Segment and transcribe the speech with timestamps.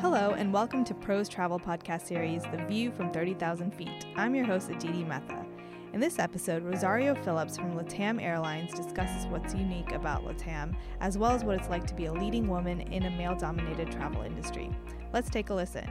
[0.00, 4.06] Hello, and welcome to Pros Travel Podcast Series, The View from 30,000 Feet.
[4.14, 5.44] I'm your host, Aditi Mehta.
[5.92, 11.32] In this episode, Rosario Phillips from LATAM Airlines discusses what's unique about LATAM, as well
[11.32, 14.70] as what it's like to be a leading woman in a male dominated travel industry.
[15.12, 15.90] Let's take a listen.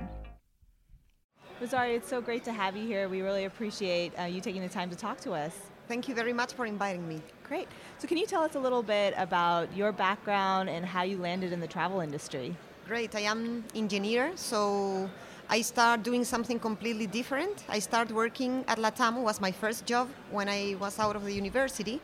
[1.59, 3.09] Rosario, it's so great to have you here.
[3.09, 5.53] We really appreciate uh, you taking the time to talk to us.
[5.89, 7.21] Thank you very much for inviting me.
[7.43, 7.67] Great.
[7.97, 11.51] So, can you tell us a little bit about your background and how you landed
[11.51, 12.55] in the travel industry?
[12.87, 13.15] Great.
[13.15, 15.09] I am engineer, so
[15.49, 17.65] I start doing something completely different.
[17.67, 21.33] I started working at LATAM was my first job when I was out of the
[21.33, 21.99] university,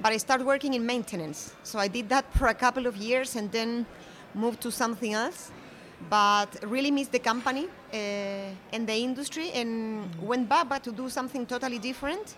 [0.00, 1.54] but I started working in maintenance.
[1.62, 3.86] So I did that for a couple of years and then
[4.34, 5.52] moved to something else.
[6.10, 7.96] But really missed the company uh,
[8.72, 12.34] and the industry and went back to do something totally different.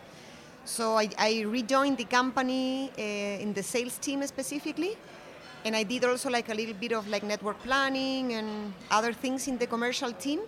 [0.66, 4.98] So I, I rejoined the company uh, in the sales team specifically
[5.64, 9.48] and I did also like a little bit of like network planning and other things
[9.48, 10.40] in the commercial team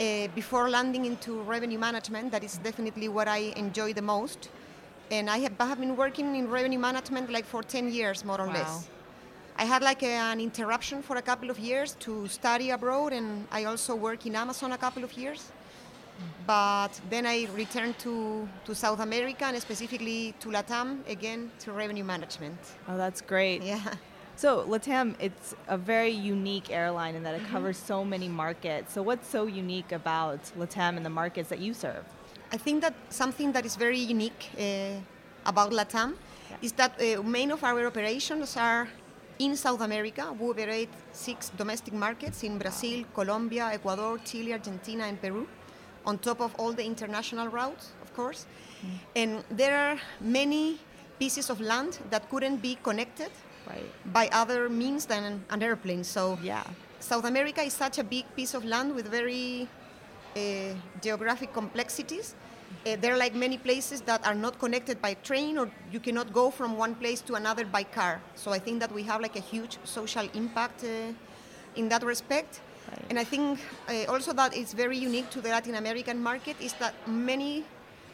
[0.00, 2.32] uh, before landing into revenue management.
[2.32, 4.48] That is definitely what I enjoy the most.
[5.10, 8.40] And I have, I have been working in revenue management like for 10 years, more
[8.40, 8.54] or Wow.
[8.54, 8.88] less.
[9.56, 13.46] I had like a, an interruption for a couple of years to study abroad, and
[13.52, 15.52] I also worked in Amazon a couple of years.
[16.46, 22.04] But then I returned to, to South America and specifically to LATAM again to revenue
[22.04, 22.58] management.
[22.88, 23.62] Oh, that's great.
[23.62, 23.80] Yeah.
[24.36, 28.92] So, LATAM, it's a very unique airline in that it covers so many markets.
[28.92, 32.04] So, what's so unique about LATAM and the markets that you serve?
[32.52, 34.98] I think that something that is very unique uh,
[35.46, 36.14] about LATAM
[36.62, 38.88] is that uh, main of our operations are
[39.38, 40.32] in South America.
[40.32, 45.46] We operate six domestic markets in Brazil, Colombia, Ecuador, Chile, Argentina, and Peru,
[46.04, 48.46] on top of all the international routes, of course.
[49.14, 50.78] And there are many
[51.20, 53.30] pieces of land that couldn't be connected
[53.66, 54.12] Right.
[54.12, 56.04] by other means than an airplane.
[56.04, 56.64] So Yeah.
[57.00, 59.68] South America is such a big piece of land with very
[60.36, 60.40] uh,
[61.02, 62.34] geographic complexities.
[62.86, 66.32] Uh, there are like many places that are not connected by train, or you cannot
[66.32, 68.20] go from one place to another by car.
[68.34, 71.12] So I think that we have like a huge social impact uh,
[71.76, 72.60] in that respect.
[72.90, 73.04] Right.
[73.10, 76.72] And I think uh, also that it's very unique to the Latin American market is
[76.74, 77.64] that many,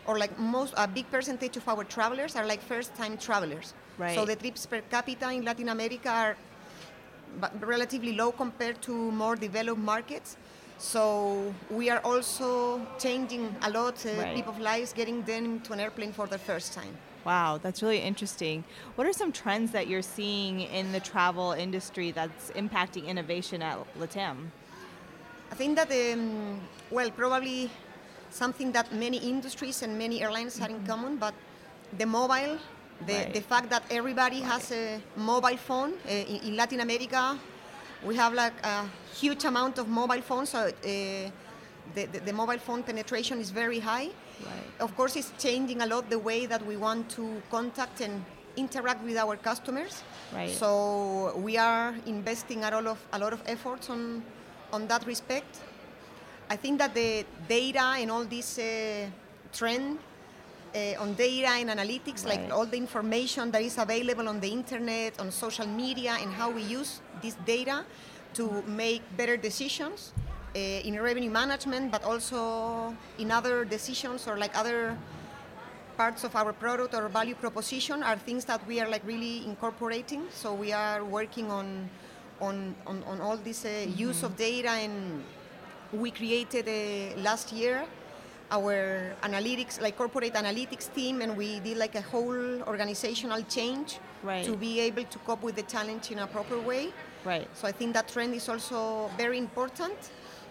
[0.06, 3.74] or like most, a big percentage of our travelers are like first-time travelers.
[4.08, 6.36] So the trips per capita in Latin America are
[7.60, 10.36] relatively low compared to more developed markets.
[10.78, 14.34] So we are also changing a lot uh, Right.
[14.34, 16.96] people's lives, getting them to an airplane for the first time.
[17.24, 18.64] Wow, that's really interesting.
[18.94, 23.76] What are some trends that you're seeing in the travel industry that's impacting innovation at
[23.98, 24.36] LATAM?
[25.52, 26.60] I think that, um,
[26.90, 27.68] well, probably
[28.30, 31.34] something that many industries and many airlines have in common, but
[31.98, 32.56] the mobile,
[33.06, 33.32] the, Right.
[33.34, 35.92] the fact that everybody has a mobile phone.
[36.06, 37.38] Uh, in, in Latin America,
[38.04, 42.58] we have like a huge amount of mobile phones, so uh, the, the, the mobile
[42.58, 44.08] phone penetration is very high.
[44.44, 44.70] Right.
[44.80, 48.24] Of course, it's changing a lot the way that we want to contact and
[48.56, 50.02] interact with our customers.
[50.34, 50.50] Right.
[50.50, 54.22] So we are investing a lot of a lot of efforts on
[54.72, 55.58] on that respect.
[56.48, 59.06] I think that the data and all this uh,
[59.52, 59.98] trend
[60.74, 62.40] uh, on data and analytics, Right.
[62.40, 66.50] like all the information that is available on the internet, on social media, and how
[66.50, 67.84] we use this data
[68.34, 70.12] to make better decisions
[70.54, 74.96] uh, in revenue management, but also in other decisions or like other
[75.96, 80.22] parts of our product or value proposition are things that we are like really incorporating.
[80.30, 81.88] So we are working on
[82.40, 85.22] on, on, on all this uh, use of data and
[85.92, 87.84] we created uh, last year
[88.50, 94.44] our analytics like corporate analytics team and we did like a whole organizational change Right.
[94.44, 96.92] to be able to cope with the challenge in a proper way
[97.24, 97.48] Right.
[97.54, 99.96] so I think that trend is also very important.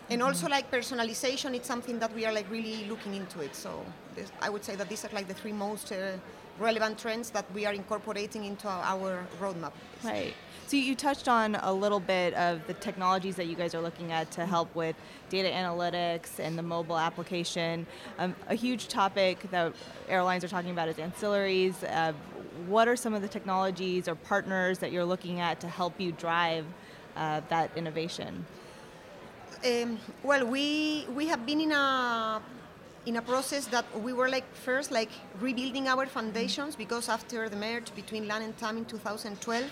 [0.10, 3.56] And also like personalization, it's something that we are like really looking into it.
[3.56, 6.14] So this, I would say that these are like the three most uh,
[6.58, 9.74] relevant trends that we are incorporating into our, our roadmap.
[10.04, 10.34] Right.
[10.66, 14.12] So you touched on a little bit of the technologies that you guys are looking
[14.12, 14.96] at to help with
[15.30, 17.86] data analytics and the mobile application.
[18.18, 19.74] Um, a huge topic that
[20.08, 21.76] airlines are talking about is ancillaries.
[21.88, 22.14] Uh,
[22.68, 26.12] what are some of the technologies or partners that you're looking at to help you
[26.12, 26.66] drive
[27.16, 28.46] uh, that innovation?
[29.66, 32.42] Um, well, we we have been in a
[33.06, 35.10] in a process that we were like first like
[35.42, 39.66] rebuilding our foundations because after the merge between LAN and TAM in 2012,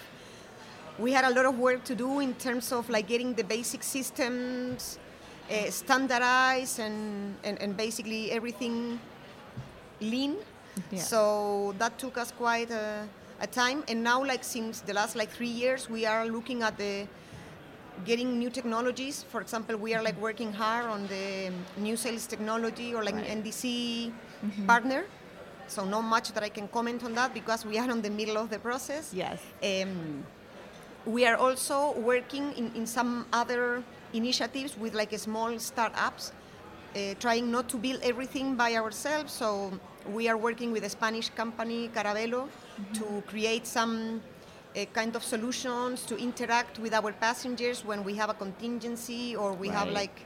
[0.99, 3.81] we had a lot of work to do in terms of like getting the basic
[3.81, 4.99] systems
[5.49, 8.99] uh, standardized and, and and basically everything
[10.01, 10.35] lean.
[10.91, 10.99] Yeah.
[10.99, 13.07] So that took us quite a,
[13.39, 16.77] a time, and now like since the last like three years, we are looking at
[16.77, 17.07] the
[18.05, 19.23] getting new technologies.
[19.23, 23.27] For example, we are like working hard on the new sales technology or like Right.
[23.43, 24.11] NDC
[24.65, 25.05] partner.
[25.67, 28.37] So not much that I can comment on that because we are on the middle
[28.37, 29.13] of the process.
[29.13, 29.41] Yes.
[29.63, 30.23] Um,
[31.05, 33.83] we are also working in, in some other
[34.13, 36.31] initiatives with like small startups,
[36.95, 39.33] uh, trying not to build everything by ourselves.
[39.33, 39.71] So
[40.09, 42.47] we are working with a Spanish company, Caravelo,
[42.93, 44.21] to create some
[44.85, 49.67] kind of solutions to interact with our passengers when we have a contingency or we
[49.69, 50.25] have like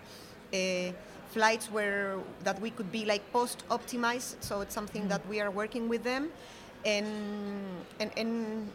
[0.54, 0.92] uh,
[1.30, 4.36] flights where that we could be like post optimized.
[4.42, 6.30] So it's something that we are working with them,
[6.86, 7.08] and
[8.00, 8.70] and and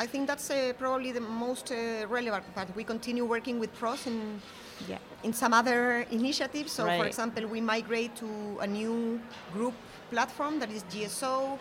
[0.00, 2.68] I think that's uh, probably the most uh, relevant part.
[2.76, 4.40] We continue working with Pros in
[4.88, 4.98] Yeah.
[5.22, 6.72] in some other initiatives.
[6.72, 8.26] So, for example, we migrate to
[8.60, 9.20] a new
[9.52, 9.74] group
[10.10, 11.58] platform that is GSO.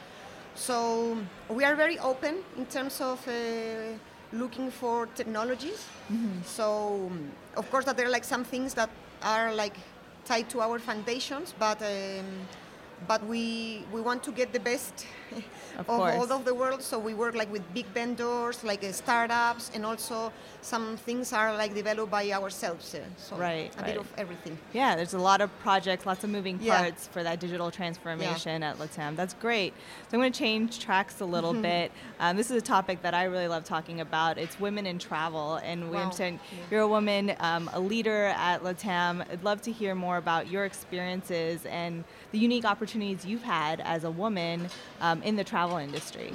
[0.56, 1.18] So
[1.50, 3.32] we are very open in terms of uh,
[4.34, 5.88] looking for technologies.
[6.46, 8.90] So um, of course that there are like some things that
[9.24, 9.76] are like
[10.26, 12.26] tied to our foundations, but um,
[13.08, 15.06] but we we want to get the best
[15.78, 16.82] Of of all of the world.
[16.84, 20.32] So we work like with big vendors, like uh, startups, and also
[20.62, 22.94] some things are like developed by ourselves.
[22.94, 24.58] uh, so Right, a bit of everything.
[24.74, 26.82] Yeah, there's a lot of projects, lots of moving Yeah.
[26.82, 29.16] parts for that digital transformation at Latam.
[29.16, 29.74] That's great.
[30.10, 31.62] So I'm going to change tracks a little Mm-hmm.
[31.62, 31.92] bit.
[32.20, 34.38] Um, this is a topic that I really love talking about.
[34.38, 36.04] It's women in travel, and we Wow.
[36.04, 36.58] understand Yeah.
[36.70, 39.22] you're a woman, um, a leader at Latam.
[39.32, 44.04] I'd love to hear more about your experiences and the unique opportunities you've had as
[44.04, 44.68] a woman
[45.00, 46.32] um, in the travel industry.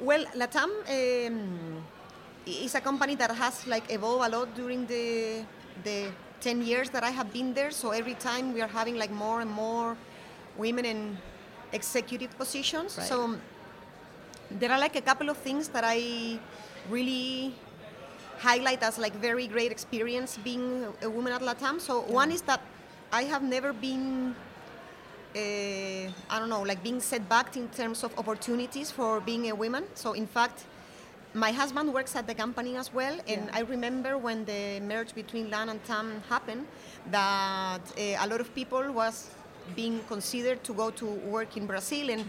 [0.00, 1.82] Well, Latam um,
[2.46, 5.44] is a company that has like evolved a lot during the
[5.84, 6.10] the
[6.40, 7.70] 10 years that I have been there.
[7.70, 9.96] So every time we are having like more and more
[10.56, 11.18] women in
[11.72, 12.98] executive positions.
[12.98, 13.06] Right.
[13.06, 13.36] So
[14.50, 16.38] there are like a couple of things that I
[16.90, 17.54] really
[18.38, 21.80] highlight as like very great experience being a woman at Latam.
[21.80, 22.60] So one is that
[23.12, 24.34] I have never been
[25.36, 29.84] I don't know, like being set back in terms of opportunities for being a woman.
[29.94, 30.64] So in fact,
[31.34, 33.58] my husband works at the company as well, and Yeah.
[33.58, 36.66] I remember when the merge between LAN and TAM happened,
[37.10, 39.30] that uh, a lot of people was
[39.74, 42.24] being considered to go to work in Brazil, and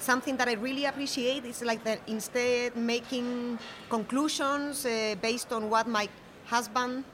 [0.00, 3.58] something that I really appreciate is like that instead making
[3.88, 6.08] conclusions uh, based on what my
[6.46, 7.04] husband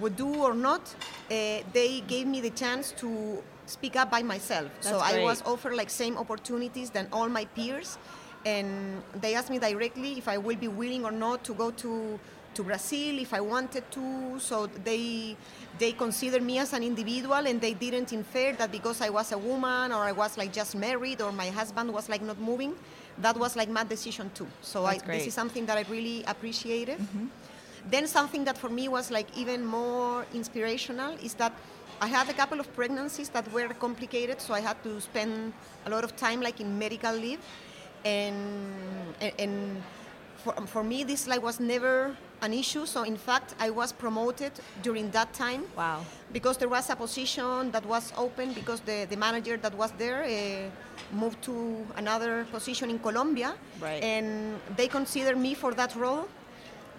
[0.00, 0.80] would do or not,
[1.30, 4.70] uh, they gave me the chance to speak up by myself.
[4.80, 7.98] so That's I was offered like same opportunities than all my peers,
[8.44, 12.18] and they asked me directly if I will be willing or not to go to
[12.54, 14.38] to Brazil if I wanted to.
[14.38, 15.36] So they
[15.78, 19.38] they considered me as an individual, and they didn't infer that because I was a
[19.38, 22.74] woman or I was like just married or my husband was like not moving.
[23.18, 24.46] That was like my decision too.
[24.60, 26.98] So I, this is something that I really appreciated.
[27.90, 31.52] Then something that for me was like even more inspirational is that
[32.00, 35.52] I had a couple of pregnancies that were complicated, so I had to spend
[35.86, 37.40] a lot of time like in medical leave,
[38.04, 38.36] and
[39.20, 39.82] and, and
[40.42, 42.84] for, for me this like was never an issue.
[42.86, 44.52] So in fact, I was promoted
[44.82, 46.04] during that time Wow.
[46.32, 50.24] because there was a position that was open because the, the manager that was there
[50.24, 54.02] uh, moved to another position in Colombia, Right.
[54.02, 56.28] and they considered me for that role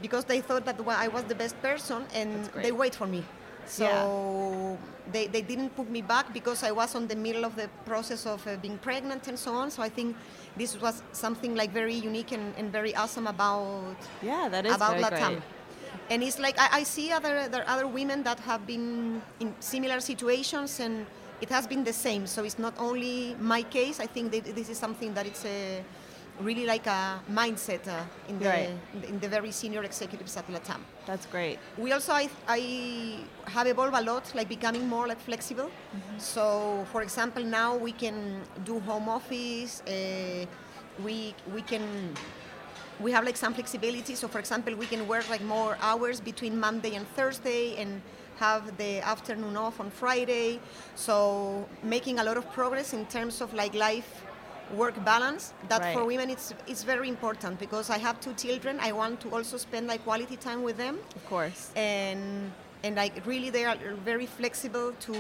[0.02, 3.24] because they thought that I was the best person, and they wait for me.
[3.68, 4.78] So
[5.12, 8.26] they, they didn't put me back because I was on the middle of the process
[8.26, 9.72] of uh, being pregnant and so on.
[9.72, 10.16] So I think
[10.56, 14.98] this was something like very unique and, and very awesome about Yeah, that is about
[14.98, 15.30] Latam.
[15.30, 15.44] great.
[16.10, 19.56] And it's like I, I see other there are other women that have been in
[19.60, 21.06] similar situations, and
[21.42, 22.28] it has been the same.
[22.28, 24.00] So it's not only my case.
[24.00, 25.84] I think that this is something that it's a
[26.42, 28.70] really like a mindset uh, in, the, Right.
[29.08, 30.82] in the very senior executives at Latam.
[31.06, 31.60] That's great.
[31.78, 35.70] We also I, I have evolved a lot, like becoming more like flexible.
[36.18, 39.82] So, for example, now we can do home office.
[39.88, 40.46] Uh,
[41.04, 41.84] we we can
[43.00, 44.16] we have like some flexibility.
[44.16, 48.02] So, for example, we can work like more hours between Monday and Thursday, and
[48.38, 50.60] have the afternoon off on Friday.
[50.96, 54.24] So, making a lot of progress in terms of like life
[54.74, 58.92] work balance that for women it's it's very important because I have two children I
[58.92, 61.72] want to also spend like quality time with them Of course.
[61.76, 62.52] and
[62.84, 65.16] and like really they are very flexible to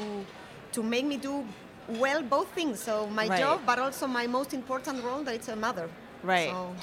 [0.72, 1.46] to make me do
[1.88, 3.40] well both things so my Right.
[3.40, 5.88] job but also my most important role that it's a mother
[6.24, 6.50] Right.
[6.50, 6.74] so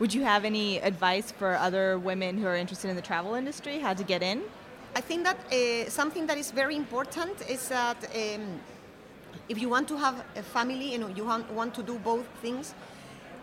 [0.00, 3.78] Would you have any advice for other women who are interested in the travel industry,
[3.78, 4.42] how to get in?
[4.96, 8.58] I think that uh, something that is very important is that um,
[9.48, 12.74] if you want to have a family and you want, want to do both things,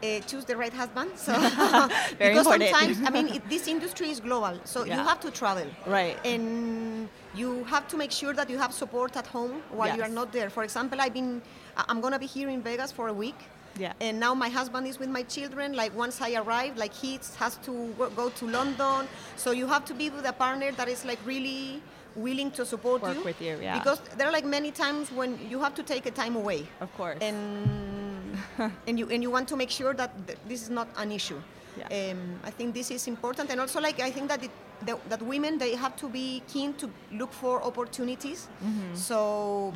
[0.03, 1.11] uh, choose the right husband.
[1.15, 1.33] So
[2.17, 2.69] Very because important.
[2.69, 4.97] sometimes, I mean, it, this industry is global, so Yeah.
[4.97, 6.17] you have to travel, Right.
[6.25, 10.09] and you have to make sure that you have support at home while you are
[10.09, 10.49] not there.
[10.49, 11.41] For example, I've been,
[11.89, 13.35] I'm gonna be here in Vegas for a week.
[13.79, 13.93] Yeah.
[14.01, 15.73] And now my husband is with my children.
[15.73, 17.71] Like once I arrive, like he has to
[18.17, 19.07] go to London.
[19.37, 21.81] So you have to be with a partner that is like really
[22.15, 23.23] willing to support Work you.
[23.23, 23.79] with you, yeah.
[23.79, 26.93] Because there are like many times when you have to take a time away Of
[26.97, 27.17] course.
[27.21, 28.37] and
[28.87, 31.39] and you and you want to make sure that th- this is not an issue.
[31.77, 32.11] Yeah.
[32.11, 34.51] Um, I think this is important, and also like I think that it,
[34.85, 38.47] that, that women they have to be keen to look for opportunities.
[38.63, 38.95] Mm-hmm.
[38.95, 39.73] So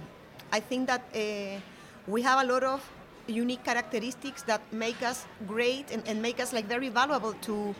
[0.52, 1.60] I think that uh,
[2.08, 2.82] we have a lot of
[3.28, 7.74] unique characteristics that make us great and, and make us like very valuable to.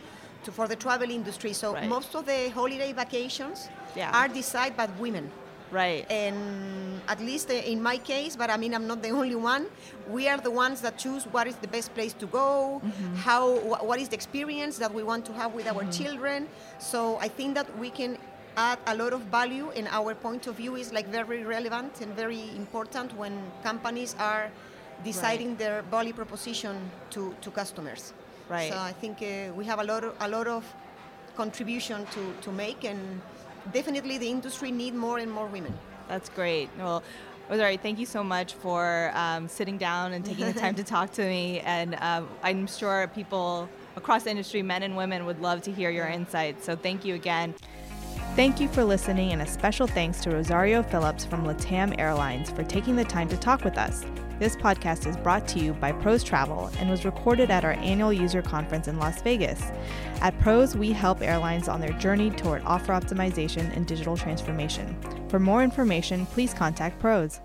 [0.46, 1.88] To, for the travel industry, so Right.
[1.88, 4.10] most of the holiday vacations Yeah.
[4.18, 5.26] are decided by women.
[5.72, 6.06] Right.
[6.08, 9.66] and at least uh, in my case but i mean i'm not the only one
[10.08, 13.14] we are the ones that choose what is the best place to go mm-hmm.
[13.16, 15.90] how wh- what is the experience that we want to have with our mm-hmm.
[16.04, 16.46] children.
[16.78, 18.12] So i think that we can
[18.56, 20.76] add a lot of value and our point of view.
[20.76, 24.50] Is like very relevant and very important when companies are
[25.04, 26.74] deciding their value proposition
[27.10, 28.12] to, to customers
[28.48, 28.72] Right.
[28.72, 30.64] so i think uh, we have a lot of, a lot of
[31.36, 33.20] contribution to, to make and
[33.72, 35.74] definitely the industry need more and more women
[36.08, 36.70] That's great.
[36.78, 37.02] Well,
[37.50, 41.12] Rosario, thank you so much for um, sitting down and taking the time to talk
[41.12, 41.60] to me.
[41.60, 45.90] And um, I'm sure people across the industry, men and women, would love to hear
[45.90, 46.64] your insights.
[46.64, 47.54] So thank you again.
[48.36, 52.62] Thank you for listening, and a special thanks to Rosario Phillips from LATAM Airlines for
[52.64, 54.04] taking the time to talk with us.
[54.38, 58.12] This podcast is brought to you by Pros Travel and was recorded at our annual
[58.12, 59.62] user conference in Las Vegas.
[60.20, 64.94] At Pros, we help airlines on their journey toward offer optimization and digital transformation.
[65.30, 67.40] For more information, please contact Pros.